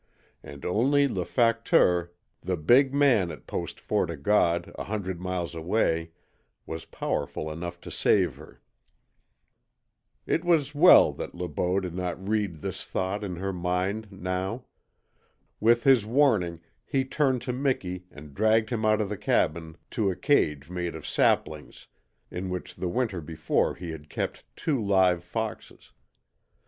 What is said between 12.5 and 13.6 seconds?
this thought in her